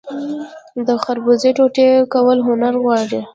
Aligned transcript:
د 0.87 0.89
خربوزې 1.03 1.51
ټوټې 1.57 1.89
کول 2.13 2.37
هنر 2.47 2.73
غواړي. 2.83 3.19